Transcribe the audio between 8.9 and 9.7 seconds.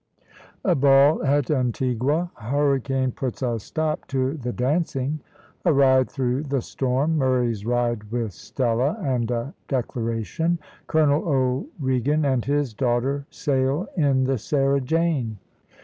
AND A